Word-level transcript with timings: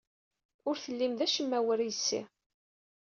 Ur 0.67 0.75
tellim 0.83 1.13
d 1.15 1.21
acemma 1.25 1.59
war 1.65 1.79
yes-i. 1.83 2.21